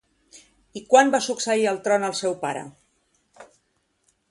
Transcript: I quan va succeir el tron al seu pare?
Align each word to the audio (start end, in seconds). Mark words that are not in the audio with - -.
I 0.79 0.81
quan 0.93 1.11
va 1.15 1.19
succeir 1.25 1.67
el 1.73 1.77
tron 1.89 2.07
al 2.09 2.17
seu 2.23 2.35
pare? 2.47 2.65